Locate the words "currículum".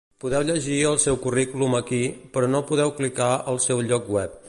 1.27-1.77